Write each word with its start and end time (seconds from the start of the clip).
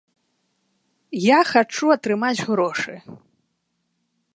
Я 1.25 1.39
хачу 1.51 1.93
атрымаць 1.97 2.35
грошы. 2.49 2.95